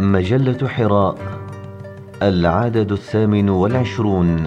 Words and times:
مجلة 0.00 0.68
حراء 0.68 1.14
العدد 2.22 2.92
الثامن 2.92 3.48
والعشرون 3.48 4.44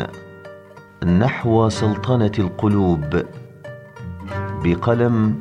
نحو 1.05 1.69
سلطنة 1.69 2.31
القلوب 2.39 3.23
بقلم 4.63 5.39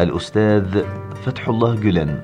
الأستاذ 0.00 0.82
فتح 1.24 1.48
الله 1.48 1.74
جلن. 1.74 2.20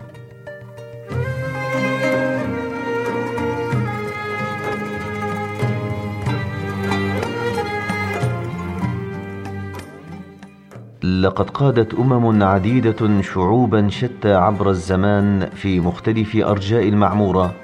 لقد 11.22 11.50
قادت 11.50 11.94
أمم 11.94 12.42
عديدة 12.42 13.22
شعوبا 13.22 13.88
شتى 13.88 14.34
عبر 14.34 14.70
الزمان 14.70 15.48
في 15.54 15.80
مختلف 15.80 16.36
أرجاء 16.36 16.88
المعمورة 16.88 17.54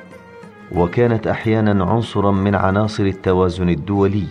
وكانت 0.73 1.27
أحيانا 1.27 1.85
عنصرا 1.85 2.31
من 2.31 2.55
عناصر 2.55 3.05
التوازن 3.05 3.69
الدولي. 3.69 4.25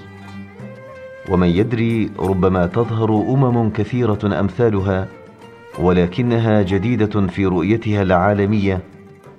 ومن 1.29 1.47
يدري 1.47 2.09
ربما 2.19 2.65
تظهر 2.65 3.09
أمم 3.09 3.69
كثيرة 3.69 4.39
أمثالها 4.39 5.07
ولكنها 5.79 6.61
جديدة 6.61 7.27
في 7.27 7.45
رؤيتها 7.45 8.01
العالمية 8.01 8.79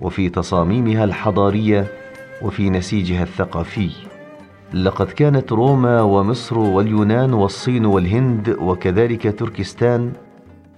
وفي 0.00 0.28
تصاميمها 0.28 1.05
الحضارية 1.05 1.86
وفي 2.42 2.70
نسيجها 2.70 3.22
الثقافي. 3.22 3.91
لقد 4.74 5.06
كانت 5.06 5.52
روما 5.52 6.02
ومصر 6.02 6.59
واليونان 6.59 7.34
والصين 7.34 7.87
والهند 7.87 8.56
وكذلك 8.60 9.38
تركستان 9.38 10.12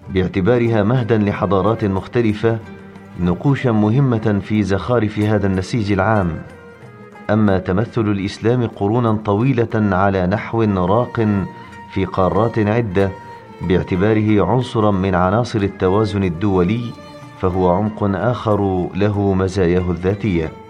باعتبارها 0.09 0.83
مهدا 0.83 1.17
لحضارات 1.17 1.85
مختلفة 1.85 2.59
نقوشا 3.19 3.69
مهمة 3.69 4.41
في 4.43 4.63
زخارف 4.63 5.19
هذا 5.19 5.47
النسيج 5.47 5.91
العام. 5.91 6.41
أما 7.29 7.59
تمثل 7.59 8.01
الإسلام 8.01 8.67
قرونا 8.67 9.13
طويلة 9.25 9.95
على 9.95 10.27
نحو 10.27 10.63
راق 10.63 11.27
في 11.93 12.05
قارات 12.05 12.59
عدة 12.59 13.09
باعتباره 13.61 14.45
عنصرا 14.45 14.91
من 14.91 15.15
عناصر 15.15 15.61
التوازن 15.61 16.23
الدولي 16.23 16.81
فهو 17.39 17.69
عمق 17.69 18.03
آخر 18.03 18.89
له 18.95 19.33
مزاياه 19.33 19.91
الذاتية. 19.91 20.66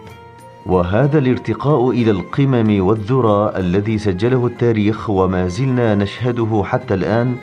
وهذا 0.67 1.19
الارتقاء 1.19 1.89
إلى 1.89 2.11
القمم 2.11 2.85
والذرى 2.85 3.53
الذي 3.57 3.97
سجله 3.97 4.45
التاريخ 4.47 5.09
وما 5.09 5.47
زلنا 5.47 5.95
نشهده 5.95 6.63
حتى 6.65 6.93
الآن 6.93 7.35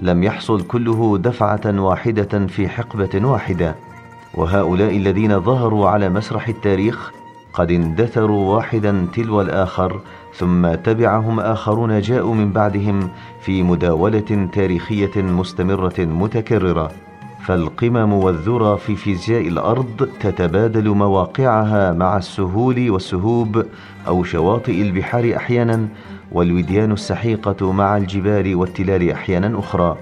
لم 0.00 0.22
يحصل 0.22 0.62
كله 0.62 1.18
دفعة 1.18 1.60
واحدة 1.66 2.46
في 2.46 2.68
حقبة 2.68 3.26
واحدة. 3.26 3.74
وهؤلاء 4.34 4.96
الذين 4.96 5.40
ظهروا 5.40 5.88
على 5.88 6.08
مسرح 6.08 6.48
التاريخ 6.48 7.12
قد 7.52 7.70
اندثروا 7.70 8.54
واحدا 8.54 9.06
تلو 9.14 9.40
الآخر 9.40 10.00
ثم 10.34 10.74
تبعهم 10.74 11.40
آخرون 11.40 12.00
جاءوا 12.00 12.34
من 12.34 12.52
بعدهم 12.52 13.08
في 13.40 13.62
مداولة 13.62 14.48
تاريخية 14.52 15.22
مستمرة 15.22 15.94
متكررة. 15.98 16.90
فالقمم 17.46 18.12
والذرى 18.12 18.78
في 18.78 18.96
فيزياء 18.96 19.48
الأرض 19.48 20.08
تتبادل 20.20 20.88
مواقعها 20.88 21.92
مع 21.92 22.16
السهول 22.16 22.90
والسهوب 22.90 23.64
أو 24.08 24.24
شواطئ 24.24 24.82
البحار 24.82 25.36
أحيانا 25.36 25.88
والوديان 26.32 26.92
السحيقة 26.92 27.72
مع 27.72 27.96
الجبال 27.96 28.54
والتلال 28.54 29.10
أحيانا 29.10 29.58
أخرى. 29.58 29.96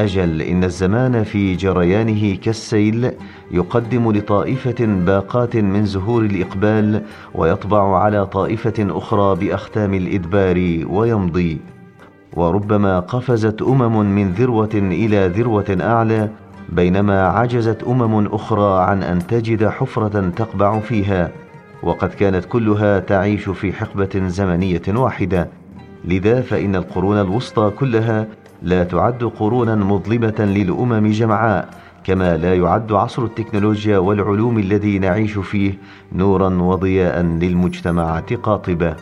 أجل 0.00 0.42
إن 0.42 0.64
الزمان 0.64 1.24
في 1.24 1.54
جريانه 1.54 2.36
كالسيل 2.36 3.10
يقدم 3.50 4.12
لطائفة 4.12 4.86
باقات 4.86 5.56
من 5.56 5.86
زهور 5.86 6.22
الإقبال 6.22 7.02
ويطبع 7.34 7.98
على 7.98 8.26
طائفة 8.26 8.74
أخرى 8.80 9.36
بأختام 9.36 9.94
الإدبار 9.94 10.84
ويمضي. 10.90 11.58
وربما 12.36 13.00
قفزت 13.00 13.62
أمم 13.62 14.14
من 14.14 14.32
ذروة 14.32 14.74
إلى 14.74 15.28
ذروة 15.28 15.76
أعلى 15.80 16.30
بينما 16.68 17.26
عجزت 17.28 17.82
أمم 17.82 18.26
أخرى 18.26 18.82
عن 18.82 19.02
أن 19.02 19.26
تجد 19.26 19.68
حفرة 19.68 20.30
تقبع 20.36 20.80
فيها 20.80 21.30
وقد 21.82 22.08
كانت 22.08 22.44
كلها 22.44 22.98
تعيش 22.98 23.48
في 23.48 23.72
حقبة 23.72 24.28
زمنية 24.28 24.82
واحدة. 24.88 25.48
لذا 26.04 26.40
فإن 26.40 26.76
القرون 26.76 27.20
الوسطى 27.20 27.70
كلها 27.78 28.26
لا 28.62 28.84
تعد 28.84 29.24
قرونا 29.24 29.74
مظلمة 29.74 30.34
للأمم 30.38 31.06
جمعاء 31.06 31.68
كما 32.04 32.36
لا 32.36 32.54
يعد 32.54 32.92
عصر 32.92 33.24
التكنولوجيا 33.24 33.98
والعلوم 33.98 34.58
الذي 34.58 34.98
نعيش 34.98 35.38
فيه 35.38 35.74
نورا 36.12 36.48
وضياء 36.48 37.22
للمجتمعات 37.22 38.32
قاطبة. 38.32 38.96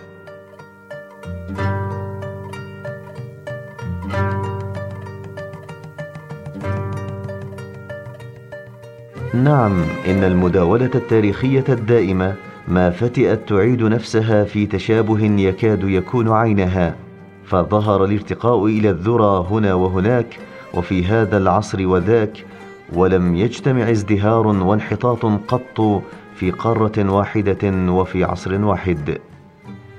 نعم 9.35 9.85
إن 10.07 10.25
المداولة 10.25 10.91
التاريخية 10.95 11.65
الدائمة 11.69 12.35
ما 12.69 12.91
فتئت 12.91 13.49
تعيد 13.49 13.83
نفسها 13.83 14.45
في 14.45 14.67
تشابه 14.67 15.25
يكاد 15.25 15.85
يكون 15.85 16.29
عينها 16.29 16.97
فظهر 17.45 18.05
الارتقاء 18.05 18.67
إلى 18.67 18.91
الذرى 18.91 19.47
هنا 19.51 19.75
وهناك 19.75 20.39
وفي 20.75 21.05
هذا 21.05 21.37
العصر 21.37 21.87
وذاك 21.87 22.45
ولم 22.93 23.37
يجتمع 23.37 23.91
ازدهار 23.91 24.47
وانحطاط 24.47 25.27
قط 25.27 26.03
في 26.35 26.51
قارة 26.51 27.11
واحدة 27.13 27.93
وفي 27.93 28.25
عصر 28.25 28.65
واحد. 28.65 29.19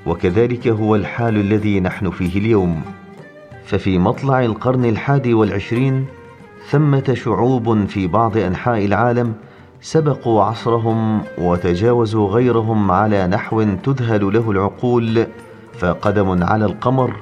وكذلك 0.05 0.67
هو 0.67 0.95
الحال 0.95 1.37
الذي 1.37 1.79
نحن 1.79 2.09
فيه 2.09 2.39
اليوم. 2.39 2.81
ففي 3.65 3.97
مطلع 3.97 4.45
القرن 4.45 4.85
الحادي 4.85 5.33
والعشرين 5.33 6.05
ثمة 6.69 7.13
شعوب 7.13 7.85
في 7.85 8.07
بعض 8.07 8.37
أنحاء 8.37 8.85
العالم 8.85 9.33
سبقوا 9.81 10.43
عصرهم 10.43 11.21
وتجاوزوا 11.37 12.29
غيرهم 12.29 12.91
على 12.91 13.27
نحو 13.27 13.63
تذهل 13.83 14.33
له 14.33 14.51
العقول 14.51 15.27
فقدم 15.79 16.43
على 16.43 16.65
القمر 16.65 17.15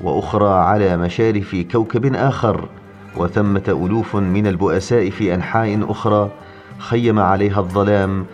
وأخرى 0.00 0.50
على 0.50 0.96
مشارف 0.96 1.56
كوكب 1.72 2.14
آخر 2.14 2.68
وثمة 3.16 3.62
ألوف 3.68 4.16
من 4.16 4.46
البؤساء 4.46 5.10
في 5.10 5.34
أنحاء 5.34 5.90
أخرى 5.90 6.30
خيم 6.78 7.18
عليها 7.18 7.60
الظلام 7.60 8.26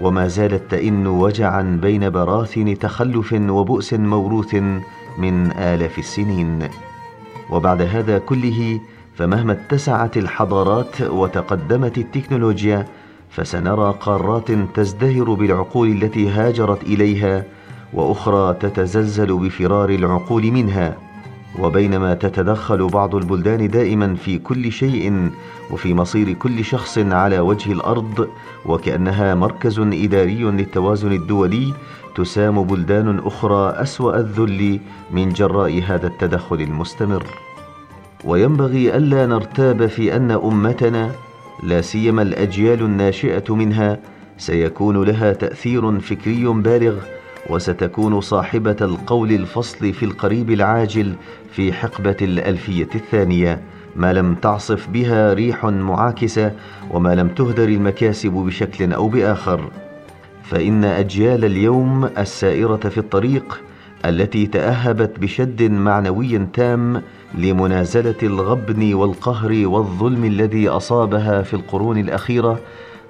وما 0.00 0.28
زالت 0.28 0.70
تئن 0.70 1.06
وجعا 1.06 1.78
بين 1.82 2.10
براثن 2.10 2.78
تخلف 2.78 3.32
وبؤس 3.32 3.94
موروث 3.94 4.54
من 5.18 5.52
آلاف 5.52 5.98
السنين. 5.98 6.68
وبعد 7.50 7.82
هذا 7.82 8.18
كله 8.18 8.80
فمهما 9.16 9.52
اتسعت 9.52 10.16
الحضارات 10.16 11.00
وتقدمت 11.02 11.98
التكنولوجيا 11.98 12.86
فسنرى 13.30 13.94
قارات 14.00 14.50
تزدهر 14.74 15.34
بالعقول 15.34 15.88
التي 15.88 16.28
هاجرت 16.28 16.82
إليها 16.82 17.44
وأخرى 17.94 18.54
تتزلزل 18.60 19.38
بفرار 19.38 19.90
العقول 19.90 20.52
منها. 20.52 20.96
وبينما 21.58 22.14
تتدخل 22.14 22.86
بعض 22.86 23.14
البلدان 23.14 23.68
دائما 23.68 24.14
في 24.14 24.38
كل 24.38 24.72
شيء 24.72 25.30
وفي 25.70 25.94
مصير 25.94 26.32
كل 26.32 26.64
شخص 26.64 26.98
على 26.98 27.38
وجه 27.38 27.72
الأرض 27.72 28.28
وكأنها 28.66 29.34
مركز 29.34 29.78
إداري 29.78 30.42
للتوازن 30.42 31.12
الدولي 31.12 31.72
تسام 32.16 32.62
بلدان 32.62 33.18
أخرى 33.18 33.70
أسوأ 33.70 34.16
الذل 34.16 34.80
من 35.10 35.28
جراء 35.28 35.82
هذا 35.86 36.06
التدخل 36.06 36.60
المستمر. 36.60 37.45
وينبغي 38.24 38.96
ألا 38.96 39.26
نرتاب 39.26 39.86
في 39.86 40.16
أن 40.16 40.30
أمتنا 40.30 41.10
لا 41.62 41.80
سيما 41.80 42.22
الأجيال 42.22 42.82
الناشئة 42.82 43.54
منها 43.54 43.98
سيكون 44.38 45.04
لها 45.04 45.32
تأثير 45.32 46.00
فكري 46.00 46.44
بالغ 46.44 46.94
وستكون 47.50 48.20
صاحبة 48.20 48.76
القول 48.80 49.32
الفصل 49.32 49.92
في 49.92 50.04
القريب 50.04 50.50
العاجل 50.50 51.14
في 51.52 51.72
حقبة 51.72 52.16
الألفية 52.22 52.88
الثانية. 52.94 53.60
ما 53.96 54.12
لم 54.12 54.34
تعصف 54.34 54.88
بها 54.88 55.34
ريح 55.34 55.64
معاكسة 55.64 56.52
وما 56.90 57.14
لم 57.14 57.28
تهدر 57.28 57.68
المكاسب 57.68 58.32
بشكل 58.32 58.92
أو 58.92 59.08
بآخر. 59.08 59.70
فإن 60.42 60.84
أجيال 60.84 61.44
اليوم 61.44 62.04
السائرة 62.18 62.76
في 62.76 62.98
الطريق 62.98 63.60
التي 64.04 64.46
تأهبت 64.46 65.18
بشد 65.18 65.62
معنوي 65.62 66.38
تام 66.38 67.02
لمنازلة 67.36 68.14
الغبن 68.22 68.94
والقهر 68.94 69.66
والظلم 69.66 70.24
الذي 70.24 70.68
أصابها 70.68 71.42
في 71.42 71.54
القرون 71.54 71.98
الأخيرة 71.98 72.58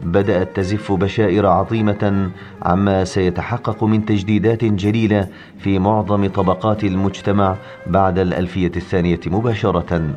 بدأت 0.03 0.57
تزف 0.57 0.93
بشائر 0.93 1.47
عظيمة 1.47 2.31
عما 2.63 3.05
سيتحقق 3.05 3.85
من 3.85 4.05
تجديدات 4.05 4.65
جليلة 4.65 5.29
في 5.59 5.79
معظم 5.79 6.27
طبقات 6.29 6.85
المجتمع 6.85 7.57
بعد 7.87 8.19
الألفية 8.19 8.73
الثانية 8.77 9.21
مباشرة. 9.27 10.15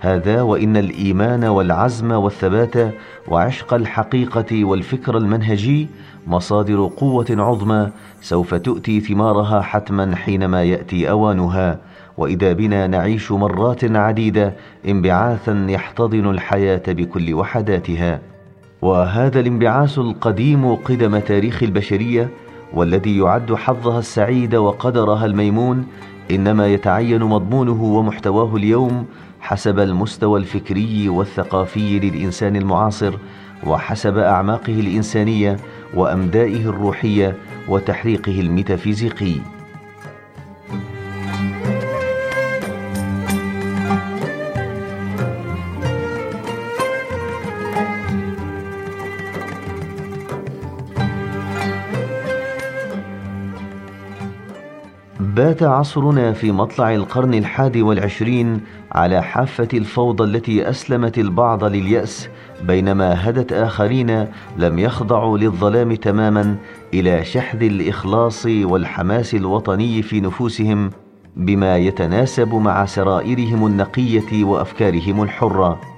هذا 0.00 0.42
وإن 0.42 0.76
الإيمان 0.76 1.44
والعزم 1.44 2.12
والثبات 2.12 2.94
وعشق 3.28 3.74
الحقيقة 3.74 4.64
والفكر 4.64 5.16
المنهجي 5.16 5.88
مصادر 6.26 6.90
قوة 6.96 7.26
عظمى 7.30 7.90
سوف 8.22 8.54
تؤتي 8.54 9.00
ثمارها 9.00 9.60
حتما 9.60 10.16
حينما 10.16 10.64
يأتي 10.64 11.10
أوانها. 11.10 11.89
وإذا 12.20 12.52
بنا 12.52 12.86
نعيش 12.86 13.32
مرات 13.32 13.96
عديدة 13.96 14.54
انبعاثا 14.88 15.66
يحتضن 15.68 16.30
الحياة 16.30 16.82
بكل 16.88 17.34
وحداتها. 17.34 18.20
وهذا 18.82 19.40
الانبعاث 19.40 19.98
القديم 19.98 20.74
قدم 20.74 21.18
تاريخ 21.18 21.62
البشرية 21.62 22.28
والذي 22.74 23.18
يعد 23.18 23.54
حظها 23.54 23.98
السعيد 23.98 24.54
وقدرها 24.54 25.26
الميمون 25.26 25.86
إنما 26.30 26.66
يتعين 26.66 27.22
مضمونه 27.24 27.82
ومحتواه 27.82 28.56
اليوم 28.56 29.06
حسب 29.40 29.78
المستوى 29.78 30.40
الفكري 30.40 31.08
والثقافي 31.08 31.98
للإنسان 31.98 32.56
المعاصر 32.56 33.14
وحسب 33.66 34.18
أعماقه 34.18 34.80
الإنسانية 34.80 35.56
وأمدائه 35.94 36.62
الروحية 36.68 37.36
وتحريقه 37.68 38.40
الميتافيزيقي. 38.40 39.34
بات 55.40 55.62
عصرنا 55.62 56.32
في 56.32 56.52
مطلع 56.52 56.94
القرن 56.94 57.34
الحادي 57.34 57.82
والعشرين 57.82 58.60
على 58.92 59.22
حافة 59.22 59.68
الفوضى 59.74 60.24
التي 60.24 60.70
أسلمت 60.70 61.18
البعض 61.18 61.64
لليأس 61.64 62.28
بينما 62.62 63.28
هدت 63.28 63.52
آخرين 63.52 64.26
لم 64.56 64.78
يخضعوا 64.78 65.38
للظلام 65.38 65.94
تماما 65.94 66.56
إلى 66.94 67.24
شحذ 67.24 67.62
الإخلاص 67.62 68.46
والحماس 68.46 69.34
الوطني 69.34 70.02
في 70.02 70.20
نفوسهم 70.20 70.90
بما 71.36 71.76
يتناسب 71.76 72.54
مع 72.54 72.86
سرائرهم 72.86 73.66
النقية 73.66 74.44
وأفكارهم 74.44 75.22
الحرة. 75.22 75.89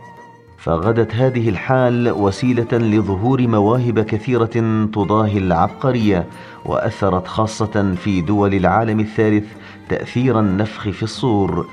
فغدت 0.63 1.15
هذه 1.15 1.49
الحال 1.49 2.11
وسيلة 2.11 2.73
لظهور 2.73 3.47
مواهب 3.47 4.01
كثيرة 4.01 4.87
تضاهي 4.93 5.39
العبقرية 5.39 6.27
وأثرت 6.65 7.27
خاصة 7.27 7.95
في 7.95 8.21
دول 8.21 8.55
العالم 8.55 9.01
الثالث 9.01 9.45
تأثير 9.89 10.41
النفخ 10.41 10.89
في 10.89 11.03
الصور 11.03 11.67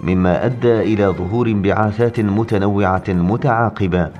مما 0.00 0.46
أدى 0.46 0.80
إلى 0.80 1.06
ظهور 1.06 1.46
انبعاثات 1.46 2.20
متنوعة 2.20 3.04
متعاقبة. 3.08 4.10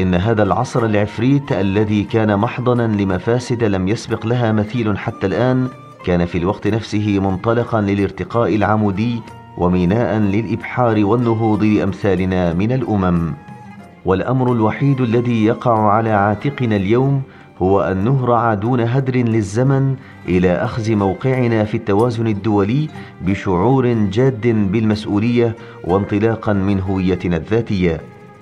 إن 0.00 0.14
هذا 0.14 0.42
العصر 0.42 0.84
العفريت 0.84 1.52
الذي 1.52 2.04
كان 2.04 2.38
محضنا 2.38 3.02
لمفاسد 3.02 3.64
لم 3.64 3.88
يسبق 3.88 4.26
لها 4.26 4.52
مثيل 4.52 4.98
حتى 4.98 5.26
الآن 5.26 5.68
كان 6.04 6.26
في 6.26 6.38
الوقت 6.38 6.66
نفسه 6.66 7.18
منطلقا 7.18 7.80
للارتقاء 7.80 8.54
العمودي 8.54 9.22
وميناء 9.58 10.18
للإبحار 10.18 11.04
والنهوض 11.04 11.64
لأمثالنا 11.64 12.54
من 12.54 12.72
الأمم. 12.72 13.32
والأمر 14.04 14.52
الوحيد 14.52 15.00
الذي 15.00 15.44
يقع 15.44 15.90
على 15.90 16.10
عاتقنا 16.10 16.76
اليوم 16.76 17.22
هو 17.62 17.80
أن 17.80 18.04
نهرع 18.04 18.54
دون 18.54 18.80
هدر 18.80 19.16
للزمن 19.16 19.96
إلى 20.28 20.52
أخذ 20.52 20.94
موقعنا 20.94 21.64
في 21.64 21.76
التوازن 21.76 22.26
الدولي 22.26 22.88
بشعور 23.26 23.92
جاد 23.92 24.46
بالمسؤولية 24.72 25.56
وانطلاقا 25.84 26.52
من 26.52 26.80
هويتنا 26.80 27.36
الذاتية. 27.36 28.00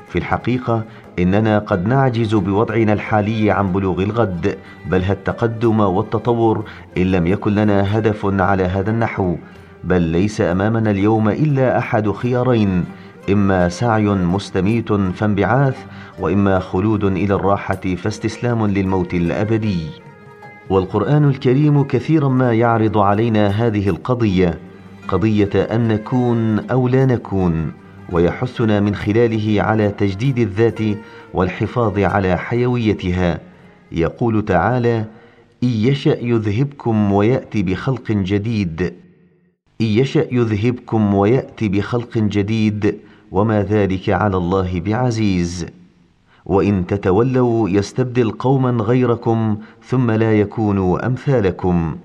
في 0.09 0.19
الحقيقة 0.19 0.85
إننا 1.19 1.59
قد 1.59 1.89
نعجز 1.89 2.35
بوضعنا 2.35 2.93
الحالي 2.93 3.51
عن 3.51 3.73
بلوغ 3.73 4.03
الغد 4.03 4.59
بل 4.91 5.03
التقدم 5.11 5.81
والتطور 5.81 6.65
إن 6.99 7.03
لم 7.03 7.27
يكن 7.27 7.55
لنا 7.55 7.99
هدف 7.99 8.27
على 8.41 8.63
هذا 8.65 8.91
النحو؟ 8.91 9.37
بل 9.85 10.03
ليس 10.03 10.41
أمامنا 10.41 10.91
اليوم 10.91 11.29
إلا 11.29 11.79
أحد 11.79 12.11
خيارين 12.11 12.85
إما 13.31 13.69
سعي 13.69 14.05
مستميت 14.05 14.93
فانبعاث 14.93 15.77
وإما 16.19 16.59
خلود 16.59 17.05
إلى 17.05 17.35
الراحة 17.35 17.95
فاستسلام 17.97 18.67
للموت 18.67 19.15
الأبدي. 19.15 19.81
والقرآن 20.71 21.25
الكريم 21.25 21.83
كثيرا 21.83 22.29
ما 22.29 22.53
يعرض 22.53 22.99
علينا 22.99 23.47
هذه 23.47 23.89
القضية 23.89 24.59
قضية 25.09 25.51
أن 25.55 25.89
نكون 25.89 26.59
أو 26.59 26.89
لا 26.89 27.07
نكون 27.07 27.73
ويحثنا 28.13 28.81
من 28.81 28.95
خلاله 28.95 29.63
على 29.63 29.89
تجديد 29.89 30.39
الذات 30.39 30.79
والحفاظ 31.35 31.99
على 31.99 32.37
حيويتها. 32.39 33.41
يقول 33.93 34.45
تعالى 34.45 35.05
إن 35.63 35.69
يشأ 35.69 36.17
يذهبكم 36.21 37.13
ويأتي 37.13 37.63
بخلق 37.63 38.13
جديد 38.13 38.93
إن 39.81 39.87
يشأ 39.87 40.27
يذهبكم 40.33 41.15
ويأتي 41.15 41.69
بخلق 41.69 42.19
جديد 42.19 42.97
وما 43.33 43.63
ذلك 43.63 44.11
على 44.11 44.37
الله 44.37 44.81
بعزيز. 44.81 45.67
وإن 46.47 46.87
تتولوا 46.87 47.69
يستبدل 47.69 48.31
قوما 48.31 48.85
غيركم 48.85 49.57
ثم 49.89 50.11
لا 50.11 50.41
يكونوا 50.41 51.07
أمثالكم. 51.07 51.97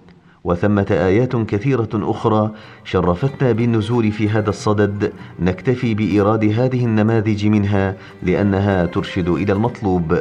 وثمة 0.44 0.88
آيات 0.92 1.36
كثيرة 1.36 1.90
أخرى 1.94 2.52
شرفتنا 2.84 3.52
بالنزول 3.52 4.12
في 4.12 4.30
هذا 4.30 4.50
الصدد. 4.50 5.14
نكتفي 5.40 5.94
بإيراد 5.94 6.44
هذه 6.46 6.86
النماذج 6.86 7.46
منها 7.46 7.96
لأنها 8.24 8.86
ترشد 8.86 9.30
إلى 9.30 9.54
المطلوب. 9.54 10.20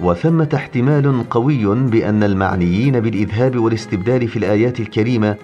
وثمة 0.00 0.48
احتمال 0.54 1.28
قوي 1.30 1.66
بأن 1.66 2.22
المعنيين 2.22 3.00
بالإذهاب 3.00 3.58
والاستبدال 3.58 4.28
في 4.28 4.36
الآيات 4.38 4.80
الكريمة 4.80 5.36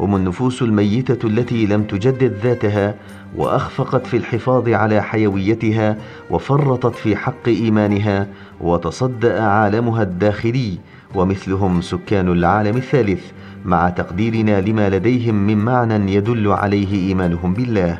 هم 0.00 0.16
النفوس 0.16 0.62
الميتة 0.62 1.26
التي 1.26 1.66
لم 1.66 1.82
تجدد 1.82 2.32
ذاتها 2.42 2.94
وأخفقت 3.36 4.06
في 4.06 4.16
الحفاظ 4.16 4.68
على 4.68 5.02
حيويتها 5.02 5.96
وفرطت 6.30 6.94
في 6.94 7.16
حق 7.16 7.48
إيمانها 7.48 8.28
وتصدأ 8.60 9.42
عالمها 9.42 10.02
الداخلي 10.02 10.78
ومثلهم 11.14 11.80
سكان 11.80 12.28
العالم 12.28 12.76
الثالث 12.76 13.24
مع 13.64 13.88
تقديرنا 13.88 14.60
لما 14.60 14.90
لديهم 14.90 15.34
من 15.34 15.58
معنى 15.58 16.14
يدل 16.14 16.48
عليه 16.48 17.08
إيمانهم 17.08 17.54
بالله. 17.54 17.98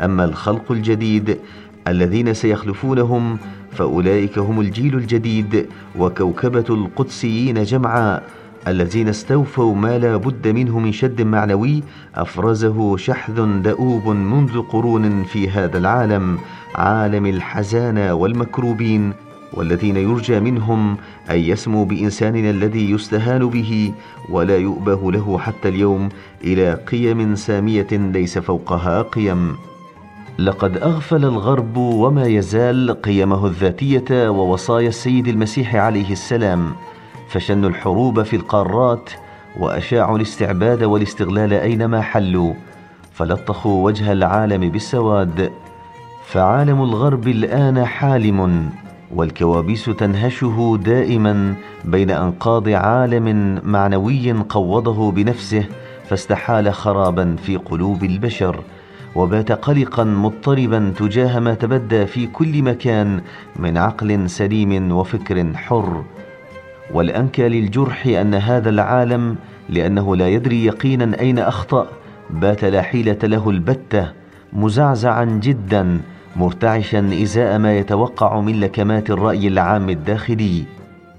أما 0.00 0.24
الخلق 0.24 0.72
الجديد 0.72 1.38
الذين 1.88 2.34
سيخلفونهم 2.34 3.38
فأولئك 3.72 4.38
هم 4.38 4.60
الجيل 4.60 4.94
الجديد 4.94 5.66
وكوكبة 5.98 6.64
القدسيين 6.70 7.62
جمعاء 7.62 8.22
الذين 8.66 9.08
استوفوا 9.08 9.74
ما 9.74 9.98
لا 9.98 10.16
بد 10.16 10.48
منه 10.48 10.78
من 10.78 10.92
شد 10.92 11.22
معنوي 11.22 11.82
أفرزه 12.14 12.96
شحذ 12.96 13.62
دؤوب 13.62 14.08
منذ 14.08 14.62
قرون 14.62 15.22
في 15.24 15.50
هذا 15.50 15.78
العالم 15.78 16.38
عالم 16.74 17.26
الحزانى 17.26 18.10
والمكروبين 18.10 19.12
والذين 19.52 19.96
يرجى 19.96 20.40
منهم 20.40 20.96
أن 21.30 21.38
يسموا 21.38 21.84
بإنساننا 21.84 22.50
الذي 22.50 22.90
يستهان 22.90 23.48
به 23.48 23.92
ولا 24.30 24.56
يؤبه 24.56 25.12
له 25.12 25.38
حتى 25.38 25.68
اليوم 25.68 26.08
إلى 26.44 26.74
قيم 26.74 27.34
سامية 27.34 27.88
ليس 27.92 28.38
فوقها 28.38 29.02
قيم. 29.02 29.56
لقد 30.38 30.76
أغفل 30.76 31.24
الغرب 31.24 31.76
وما 31.76 32.26
يزال 32.26 33.02
قيمه 33.02 33.46
الذاتية 33.46 34.28
ووصايا 34.28 34.88
السيد 34.88 35.28
المسيح 35.28 35.76
عليه 35.76 36.12
السلام. 36.12 36.72
فشنوا 37.28 37.68
الحروب 37.70 38.22
في 38.22 38.36
القارات 38.36 39.10
وأشاعوا 39.60 40.16
الاستعباد 40.16 40.82
والاستغلال 40.82 41.52
أينما 41.52 42.00
حلوا 42.00 42.54
فلطخوا 43.12 43.84
وجه 43.84 44.12
العالم 44.12 44.70
بالسواد. 44.70 45.52
فعالم 46.26 46.82
الغرب 46.82 47.28
الآن 47.28 47.84
حالم 47.84 48.70
والكوابيس 49.14 49.84
تنهشه 49.84 50.78
دائما 50.84 51.54
بين 51.84 52.10
أنقاض 52.10 52.68
عالم 52.68 53.58
معنوي 53.64 54.32
قوضه 54.32 55.12
بنفسه 55.12 55.64
فاستحال 56.08 56.72
خرابا 56.74 57.36
في 57.42 57.56
قلوب 57.56 58.04
البشر 58.04 58.60
وبات 59.14 59.52
قلقا 59.52 60.04
مضطربا 60.04 60.92
تجاه 60.98 61.38
ما 61.38 61.54
تبدى 61.54 62.06
في 62.06 62.26
كل 62.26 62.62
مكان 62.62 63.20
من 63.56 63.78
عقل 63.78 64.30
سليم 64.30 64.92
وفكر 64.92 65.52
حر. 65.54 66.04
والانكى 66.94 67.48
للجرح 67.48 68.06
أن 68.06 68.34
هذا 68.34 68.70
العالم 68.70 69.36
لأنه 69.68 70.16
لا 70.16 70.28
يدري 70.28 70.64
يقينا 70.64 71.20
أين 71.20 71.38
أخطأ. 71.38 71.86
بات 72.30 72.64
لا 72.64 72.82
حيلة 72.82 73.18
له 73.22 73.50
البتة 73.50 74.12
مزعزعا 74.52 75.24
جدا 75.24 76.00
مرتعشا 76.36 77.10
إزاء 77.22 77.58
ما 77.58 77.78
يتوقع 77.78 78.40
من 78.40 78.60
لكمات 78.60 79.10
الرأي 79.10 79.48
العام 79.48 79.90
الداخلي. 79.90 80.64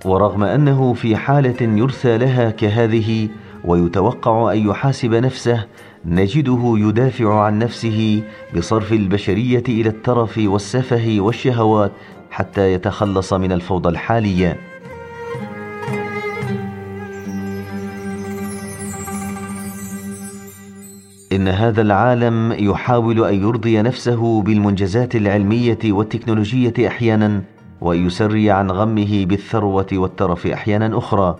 ورغم 0.05 0.43
أنه 0.43 0.93
في 0.93 1.15
حالة 1.15 1.61
يرثى 1.61 2.17
لها 2.17 2.49
كهذه 2.49 3.29
ويتوقع 3.65 4.53
أن 4.53 4.69
يحاسب 4.69 5.13
نفسه 5.13 5.65
نجده 6.05 6.73
يدافع 6.77 7.41
عن 7.41 7.59
نفسه 7.59 8.23
بصرف 8.55 8.93
البشرية 8.93 9.63
إلى 9.69 9.89
الترف 9.89 10.39
والسفه 10.43 11.15
والشهوات 11.19 11.91
حتى 12.31 12.73
يتخلص 12.73 13.33
من 13.33 13.51
الفوضى 13.51 13.89
الحالية. 13.89 14.68
إن 21.39 21.47
هذا 21.47 21.81
العالم 21.81 22.51
يحاول 22.51 23.25
أن 23.25 23.41
يرضي 23.41 23.81
نفسه 23.81 24.41
بالمنجزات 24.41 25.15
العلمية 25.15 25.77
والتكنولوجية 25.85 26.73
أحيانا 26.87 27.41
ويسري 27.81 28.51
عن 28.51 28.71
غمه 28.71 29.25
بالثروة 29.25 29.87
والترف 29.93 30.47
أحيانا 30.47 30.97
أخرى. 30.97 31.35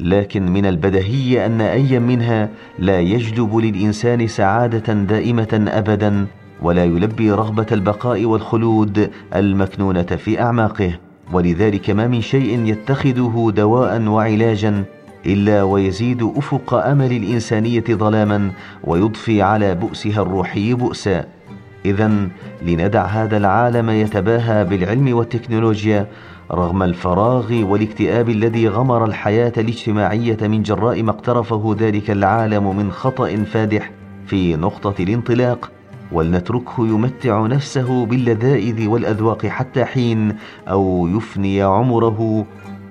لكن 0.00 0.52
من 0.52 0.66
البدهي 0.66 1.46
أن 1.46 1.60
ايا 1.60 1.98
منها 1.98 2.48
لا 2.78 3.00
يجلب 3.00 3.56
للإنسان 3.56 4.26
سعادة 4.26 4.92
دائمة 4.92 5.64
ابدا 5.68 6.26
ولا 6.62 6.84
يلبي 6.84 7.32
رغبة 7.32 7.66
البقاء 7.72 8.24
والخلود 8.24 9.10
المكنونة 9.34 10.02
في 10.02 10.42
أعماقه. 10.42 10.92
ولذلك 11.32 11.90
ما 11.90 12.06
من 12.06 12.20
شيء 12.20 12.66
يتخذه 12.66 13.52
دواء 13.56 14.02
وعلاجا 14.02 14.84
إلا 15.26 15.62
ويزيد 15.62 16.22
أفق 16.36 16.74
أمل 16.74 17.12
الإنسانية 17.12 17.84
ظلاما 17.90 18.50
ويضفي 18.84 19.42
على 19.42 19.74
بؤسها 19.74 20.22
الروحي 20.22 20.74
بؤسا. 20.74 21.24
اذا 21.84 22.28
لندع 22.62 23.04
هذا 23.04 23.36
العالم 23.36 23.90
يتباهى 23.90 24.64
بالعلم 24.64 25.16
والتكنولوجيا 25.16 26.06
رغم 26.52 26.82
الفراغ 26.82 27.64
والاكتئاب 27.64 28.28
الذي 28.28 28.68
غمر 28.68 29.04
الحياة 29.04 29.52
الاجتماعية 29.56 30.36
من 30.42 30.62
جراء 30.62 31.02
ما 31.02 31.10
اقترفه 31.10 31.76
ذلك 31.78 32.10
العالم 32.10 32.76
من 32.76 32.92
خطأ 32.92 33.36
فادح 33.36 33.90
في 34.26 34.56
نقطة 34.56 34.94
الانطلاق 35.02 35.70
ولنتركه 36.12 36.86
يمتع 36.86 37.46
نفسه 37.46 38.06
باللذائذ 38.06 38.88
والأذواق 38.88 39.46
حتى 39.46 39.84
حين 39.84 40.36
أو 40.68 41.08
يفني 41.16 41.62
عمره 41.62 42.46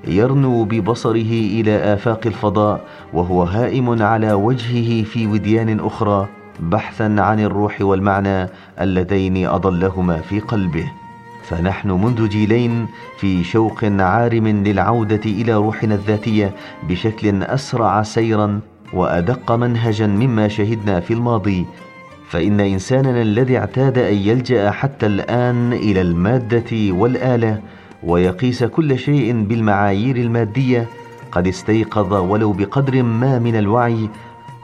يرنو 0.08 0.63
ببصره 0.63 1.31
إلى 1.31 1.93
آفاق 1.93 2.22
الفضاء 2.25 2.86
وهو 3.13 3.43
هائم 3.43 4.03
على 4.03 4.34
وجهه 4.34 5.03
في 5.03 5.27
وديان 5.27 5.79
أخرى 5.79 6.27
بحثا 6.60 7.15
عن 7.20 7.39
الروح 7.39 7.81
والمعنى 7.81 8.50
اللذين 8.81 9.48
أضلهما 9.48 10.17
في 10.17 10.39
قلبه. 10.39 10.91
فنحن 11.43 11.91
منذ 11.91 12.29
جيلين 12.29 12.88
في 13.17 13.43
شوق 13.43 13.84
عارم 13.84 14.48
للعودة 14.48 15.22
إلى 15.25 15.53
روحنا 15.53 15.96
الذاتية 15.96 16.51
بشكل 16.89 17.43
أسرع 17.43 18.03
سيرا 18.03 18.60
وأدق 18.93 19.51
منهجا 19.51 20.08
مما 20.08 20.48
شهدنا 20.48 21.00
في 21.00 21.13
الماضي. 21.13 21.65
فإن 22.29 22.60
إنساننا 22.60 23.22
الذي 23.22 23.58
اعتاد 23.58 23.98
أن 23.98 24.13
يلجأ 24.13 24.72
حتى 24.72 25.05
الآن 25.05 25.74
إلى 25.74 26.01
المادة 26.01 26.72
والآلة 26.91 27.62
ويقيس 28.03 28.63
كل 28.63 29.00
شيء 29.00 29.43
بالمعايير 29.43 30.15
المادية 30.15 30.88
قد 31.31 31.48
استيقظ 31.48 32.13
ولو 32.13 32.51
بقدر 32.53 33.03
ما 33.03 33.39
من 33.39 33.55
الوعي 33.55 34.10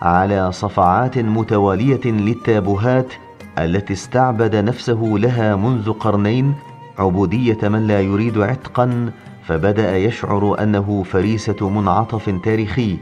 على 0.02 0.52
صفعات 0.52 1.18
متوالية 1.18 2.06
للتابوهات 2.06 3.14
التي 3.58 3.94
استعبد 3.94 4.56
نفسه 4.56 5.02
لها 5.04 5.56
منذ 5.56 5.92
قرنين 5.92 6.54
عبودية 7.00 7.58
من 7.64 7.88
لا 7.88 8.02
يريد 8.02 8.38
عتقا 8.38 9.12
فبدأ 9.44 9.98
يشعر 9.98 10.64
أنه 10.64 11.04
فريسة 11.04 11.70
منعطف 11.70 12.30
تاريخي 12.44 12.98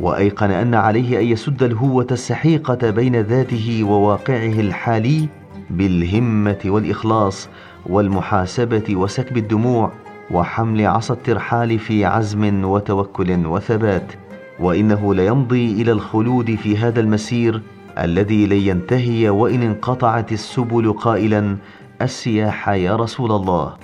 وأيقن 0.00 0.50
أن 0.50 0.74
عليه 0.74 1.20
أن 1.20 1.24
يسد 1.24 1.62
الهوة 1.62 2.06
السحيقة 2.10 2.90
بين 2.90 3.16
ذاته 3.16 3.84
وواقعه 3.84 4.60
الحالي 4.60 5.28
بالهمة 5.70 6.58
والإخلاص. 6.64 7.48
والمحاسبة 7.86 8.96
وسكب 8.96 9.36
الدموع 9.36 9.92
وحمل 10.30 10.86
عصا 10.86 11.14
الترحال 11.14 11.78
في 11.78 12.04
عزم 12.04 12.64
وتوكل 12.64 13.46
وثبات 13.46 14.12
وإنه 14.60 15.14
ليمضي 15.14 15.82
إلى 15.82 15.92
الخلود 15.92 16.54
في 16.54 16.78
هذا 16.78 17.00
المسير 17.00 17.62
الذي 17.98 18.46
لن 18.46 18.56
ينتهي 18.56 19.28
وإن 19.28 19.62
انقطعت 19.62 20.32
السبل 20.32 20.92
قائلا 20.92 21.56
السياح 22.02 22.68
يا 22.68 22.96
رسول 22.96 23.32
الله 23.32 23.74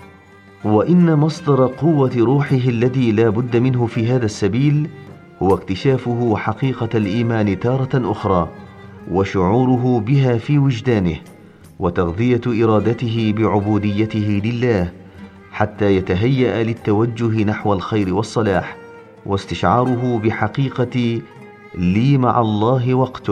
وإن 0.65 1.17
مصدر 1.17 1.67
قوة 1.67 2.13
روحه 2.17 2.57
الذي 2.57 3.13
لا 3.13 3.29
بد 3.29 3.57
منه 3.57 3.87
في 3.87 4.07
هذا 4.13 4.25
السبيل 4.25 4.89
هو 5.43 5.55
اكتشافه 5.55 6.37
حقيقة 6.37 6.89
الإيمان 6.95 7.61
تارة 7.61 8.13
أخرى 8.13 8.49
وشعوره 9.11 10.01
بها 10.01 10.39
في 10.39 10.59
وجدانه. 10.59 11.17
وتغذية 11.79 12.41
إرادته 12.47 13.35
بعبوديته 13.37 14.41
لله 14.45 14.93
حتى 15.53 15.97
يتهيأ 15.97 16.63
للتوجه 16.63 17.45
نحو 17.45 17.73
الخير 17.73 18.15
والصلاح 18.15 18.77
واستشعاره 19.27 20.21
بحقيقة 20.25 21.21
لي 21.75 22.19
مع 22.19 22.41
الله 22.41 22.95
وقت 22.95 23.31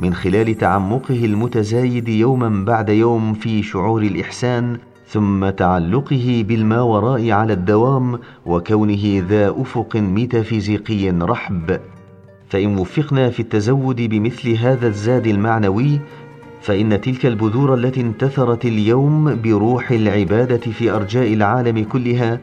من 0.00 0.14
خلال 0.14 0.58
تعمقه 0.58 1.24
المتزايد 1.24 2.08
يوما 2.08 2.64
بعد 2.64 2.88
يوم 2.88 3.34
في 3.34 3.62
شعور 3.62 4.02
الإحسان 4.02 4.78
ثم 5.06 5.50
تعلقه 5.50 6.44
بالماوراء 6.48 7.30
على 7.30 7.52
الدوام 7.52 8.18
وكونه 8.46 9.24
ذا 9.28 9.50
أفق 9.50 9.96
ميتافيزيقي 9.96 11.10
رحب. 11.10 11.80
فإن 12.48 12.78
وفقنا 12.78 13.30
في 13.30 13.40
التزود 13.40 13.96
بمثل 13.96 14.56
هذا 14.56 14.86
الزاد 14.88 15.26
المعنوي 15.26 16.00
فإن 16.62 17.00
تلك 17.00 17.26
البذور 17.26 17.74
التي 17.74 18.00
انتثرت 18.00 18.64
اليوم 18.64 19.40
بروح 19.42 19.90
العبادة 19.90 20.56
في 20.72 20.90
أرجاء 20.90 21.32
العالم 21.34 21.84
كلها 21.84 22.40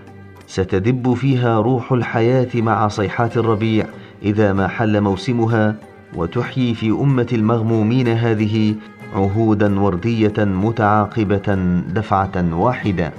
ستدب 0.48 1.14
فيها 1.14 1.60
روح 1.60 1.92
الحياة 1.92 2.48
مع 2.56 2.88
صيحات 2.88 3.38
الربيع 3.38 3.86
إذا 4.24 4.54
ما 4.54 4.68
حل 4.68 5.02
موسمها 5.02 5.76
وتحيي 6.16 6.74
في 6.74 6.90
أمة 6.90 7.28
المغمومين 7.34 8.08
هذه 8.08 8.76
عهودا 9.16 9.80
وردية 9.80 10.34
متعاقبة 10.38 11.56
دفعة 11.94 12.56
واحدة. 12.56 13.14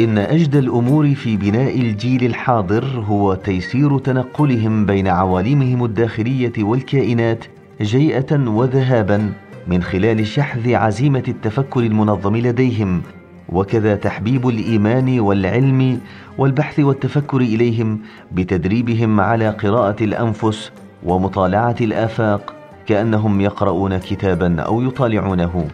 إن 0.00 0.18
أجدى 0.18 0.58
الأمور 0.58 1.14
في 1.14 1.36
بناء 1.36 1.80
الجيل 1.80 2.24
الحاضر 2.24 2.84
هو 2.84 3.34
تيسير 3.34 3.98
تنقلهم 3.98 4.86
بين 4.86 5.08
عوالمهم 5.08 5.84
الداخلية 5.84 6.52
والكائنات 6.58 7.44
جيئة 7.80 8.48
وذهابا 8.48 9.32
من 9.68 9.82
خلال 9.82 10.26
شحذ 10.26 10.74
عزيمة 10.74 11.22
التفكر 11.28 11.80
المنظم 11.80 12.36
لديهم 12.36 13.02
وكذا 13.48 13.96
تحبيب 13.96 14.48
الإيمان 14.48 15.20
والعلم 15.20 16.00
والبحث 16.38 16.80
والتفكر 16.80 17.36
إليهم 17.36 18.00
بتدريبهم 18.32 19.20
على 19.20 19.48
قراءة 19.48 20.04
الأنفس 20.04 20.72
ومطالعة 21.02 21.76
الآفاق 21.80 22.54
كأنهم 22.86 23.40
يقرؤون 23.40 23.98
كتابا 23.98 24.60
أو 24.60 24.82
يطالعونه. 24.82 25.68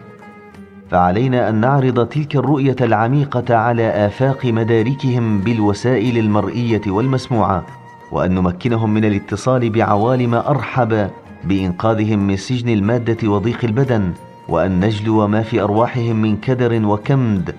فعلينا 0.89 1.49
أن 1.49 1.55
نعرض 1.55 2.05
تلك 2.07 2.35
الرؤية 2.35 2.75
العميقة 2.81 3.55
على 3.55 4.05
آفاق 4.05 4.45
مداركهم 4.45 5.39
بالوسائل 5.39 6.17
المرئية 6.17 6.81
والمسموعة 6.87 7.65
وأن 8.11 8.35
نمكنهم 8.35 8.93
من 8.93 9.05
الاتصال 9.05 9.69
بعوالم 9.69 10.33
أرحب 10.33 11.09
بإنقاذهم 11.43 12.19
من 12.27 12.37
سجن 12.37 12.69
المادة 12.69 13.29
وضيق 13.29 13.65
البدن 13.65 14.13
وأن 14.47 14.79
نجلو 14.85 15.27
ما 15.27 15.41
في 15.41 15.61
أرواحهم 15.61 16.15
من 16.15 16.37
كدر 16.37 16.85
وكمد 16.85 17.55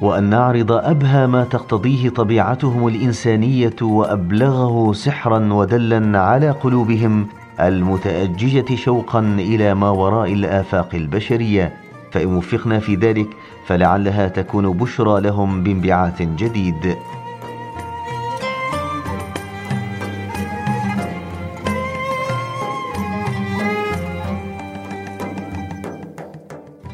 وأن 0.00 0.24
نعرض 0.24 0.72
أبهى 0.72 1.26
ما 1.26 1.44
تقتضيه 1.44 2.08
طبيعتهم 2.08 2.88
الإنسانية 2.88 3.76
وأبلغه 3.82 4.92
سحرا 4.92 5.52
ودلا 5.52 6.20
على 6.20 6.50
قلوبهم 6.50 7.26
المتأججة 7.60 8.74
شوقا 8.74 9.20
إلى 9.38 9.74
ما 9.74 9.90
وراء 9.90 10.32
الآفاق 10.32 10.94
البشرية. 10.94 11.72
فإن 12.12 12.34
وفقنا 12.34 12.78
في 12.78 12.94
ذلك 12.94 13.28
فلعلها 13.66 14.28
تكون 14.28 14.72
بشرى 14.72 15.20
لهم 15.20 15.62
بانبعاث 15.62 16.22
جديد. 16.22 16.96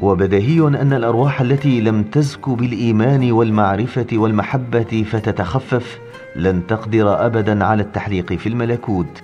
وبديهي 0.08 0.60
أن 0.60 0.92
الأرواح 0.92 1.40
التي 1.40 1.80
لم 1.80 2.02
تزك 2.02 2.48
بالإيمان 2.48 3.32
والمعرفة 3.32 4.06
والمحبة 4.12 5.04
فتتخفف 5.10 5.98
لن 6.36 6.66
تقدر 6.66 7.26
ابدا 7.26 7.64
على 7.64 7.82
التحليق 7.82 8.32
في 8.32 8.48
الملكوت. 8.48 9.22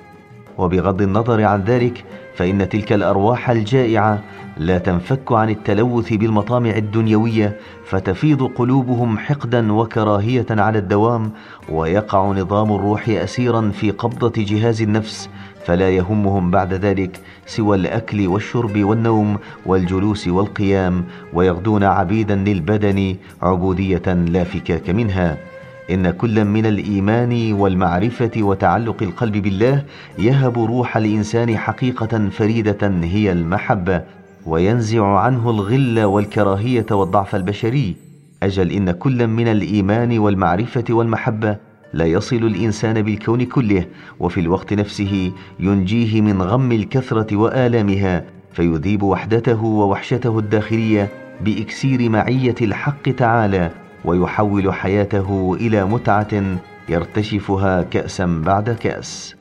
وبغض 0.59 1.03
النظر 1.03 1.45
عن 1.45 1.61
ذلك 1.63 2.05
فإن 2.37 2.69
تلك 2.69 2.93
الأرواح 2.93 3.51
الجائعة 3.51 4.23
لا 4.57 4.79
تنفك 4.79 5.33
عن 5.33 5.51
التلوث 5.51 6.13
بالمطامع 6.13 6.71
الدنيوية 6.71 7.57
فتفيض 7.87 8.43
قلوبهم 8.43 9.19
حقدا 9.19 9.73
وكراهية 9.73 10.47
على 10.51 10.79
الدوام 10.79 11.33
ويقع 11.69 12.27
نظام 12.27 12.73
الروح 12.73 13.09
اسيرا 13.09 13.71
في 13.71 13.91
قبضة 13.91 14.33
جهاز 14.37 14.83
النفس 14.83 15.29
فلا 15.65 15.91
يهمهم 15.91 16.51
بعد 16.51 16.75
ذلك 16.75 17.21
سوى 17.47 17.77
الأكل 17.77 18.27
والشرب 18.27 18.85
والنوم 18.85 19.39
والجلوس 19.67 20.29
والقيام 20.29 21.05
ويغدون 21.33 21.85
عبيدا 21.85 22.35
للبدن 22.35 23.17
عبودية 23.43 24.03
لا 24.07 24.45
فكاك 24.45 24.91
منها. 24.91 25.54
إن 25.91 26.11
كلا 26.11 26.45
من 26.45 26.67
الإيمان 26.67 27.53
والمعرفة 27.53 28.31
وتعلق 28.37 29.03
القلب 29.03 29.33
بالله 29.33 29.85
يهب 30.19 30.59
روح 30.59 30.97
الإنسان 30.97 31.57
حقيقة 31.59 32.29
فريدة 32.29 32.89
هي 33.03 33.33
المحبة 33.33 34.03
وينزع 34.47 35.07
عنه 35.07 35.51
الغل 35.51 36.05
والكراهية 36.05 36.87
والضعف 36.91 37.35
البشري. 37.35 37.97
أجل 38.43 38.71
إن 38.73 38.91
كلا 38.91 39.27
من 39.27 39.49
الإيمان 39.49 40.19
والمعرفة 40.19 40.85
والمحبة 40.91 41.57
لا 41.93 42.05
يصل 42.05 42.37
الإنسان 42.37 43.03
بالكون 43.03 43.45
كله 43.45 43.87
وفي 44.21 44.41
الوقت 44.41 44.73
نفسه 44.73 45.33
ينجيه 45.61 46.21
من 46.21 46.43
غم 46.43 46.73
الكثرة 46.73 47.37
وآلامها 47.37 48.25
فيذيب 48.53 49.03
وحدته 49.03 49.65
ووحشته 49.65 50.39
الداخلية 50.39 51.09
بإكسير 51.41 52.09
معية 52.09 52.55
الحق 52.63 53.03
تعالى. 53.03 53.84
ويحول 54.05 54.75
حياته 54.75 55.57
إلى 55.61 55.85
متعة 55.85 56.59
يرتشفها 56.89 57.83
كاسا 57.83 58.27
بعد 58.27 58.71
كأس. 58.71 59.35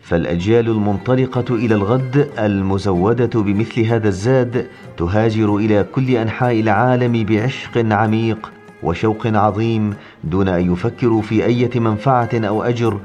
فالأجيال 0.00 0.68
المنطلقة 0.68 1.54
إلى 1.54 1.74
الغد 1.74 2.30
المزودة 2.38 3.42
بمثل 3.42 3.80
هذا 3.80 4.08
الزاد 4.08 4.66
تهاجر 4.96 5.56
إلى 5.56 5.86
كل 5.94 6.10
أنحاء 6.10 6.60
العالم 6.60 7.24
بعشق 7.24 7.92
عميق 7.92 8.52
وشوق 8.82 9.26
عظيم 9.26 9.94
دون 10.24 10.48
أن 10.48 10.72
يفكروا 10.72 11.22
في 11.22 11.44
إيه 11.44 11.80
منفعة 11.80 12.30
أو 12.34 12.62
أجر 12.62 13.00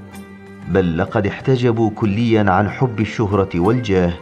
بل 0.70 0.98
لقد 0.98 1.28
احتجبوا 1.28 1.90
كليا 1.96 2.52
عن 2.52 2.70
حب 2.70 3.00
الشهرة 3.00 3.50
والجاه. 3.60 4.14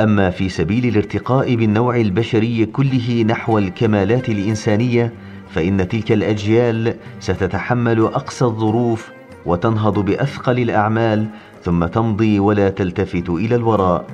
أما 0.00 0.30
في 0.30 0.48
سبيل 0.48 0.86
الارتقاء 0.86 1.54
بالنوع 1.54 1.96
البشري 1.96 2.66
كله 2.66 3.24
نحو 3.28 3.58
الكمالات 3.58 4.28
الإنسانية 4.28 5.12
فإن 5.50 5.88
تلك 5.88 6.12
الأجيال 6.12 6.94
ستتحمل 7.20 8.00
أقصى 8.00 8.44
الظروف 8.44 9.10
وتنهض 9.46 9.98
بأثقل 9.98 10.58
الأعمال 10.60 11.26
ثم 11.62 11.84
تمضي 11.84 12.40
ولا 12.40 12.68
تلتفت 12.68 13.28
إلى 13.30 13.54
الوراء. 13.54 14.06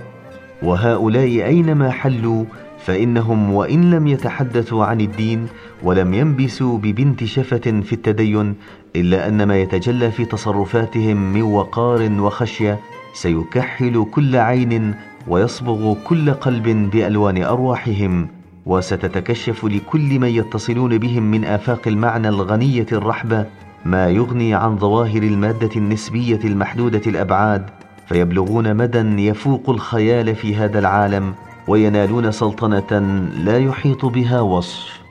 وهؤلاء 0.63 1.25
أينما 1.25 1.91
حلوا 1.91 2.45
فإنهم 2.79 3.53
وإن 3.53 3.91
لم 3.91 4.07
يتحدثوا 4.07 4.85
عن 4.85 5.01
الدين 5.01 5.47
ولم 5.83 6.15
ينبسوا 6.15 6.79
ببنت 6.79 7.25
شفة 7.25 7.81
في 7.81 7.93
التدين 7.93 8.55
إلا 8.97 9.29
أن 9.29 9.43
ما 9.43 9.61
يتجلى 9.61 10.11
في 10.11 10.25
تصرفاتهم 10.25 11.33
من 11.33 11.43
وقار 11.43 12.13
وخشية 12.21 12.81
سيكحل 13.15 14.07
كل 14.11 14.37
عين 14.37 14.95
ويصبغ 15.29 15.95
كل 16.05 16.31
قلب 16.31 16.91
بألوان 16.93 17.43
أرواحهم. 17.43 18.42
وستتكشف 18.67 19.65
لكل 19.65 20.19
من 20.19 20.29
يتصلون 20.29 20.99
بهم 20.99 21.23
من 21.23 21.45
آفاق 21.45 21.89
المعنى 21.89 22.29
الغنية 22.29 22.87
الرحبة 22.93 23.47
ما 23.85 24.09
يغني 24.09 24.55
عن 24.55 24.79
ظواهر 24.79 25.23
المادة 25.23 25.71
النسبية 25.77 26.41
المحدودة 26.45 27.03
الأبعاد 27.07 27.71
فيبلغون 28.09 28.77
مدى 28.77 29.27
يفوق 29.27 29.71
الخيال 29.71 30.37
في 30.37 30.57
هذا 30.57 30.79
العالم 30.79 31.35
وينالون 31.69 32.33
سلطنة 32.33 33.01
لا 33.37 33.59
يحيط 33.59 34.05
بها 34.05 34.41
وصف. 34.41 35.02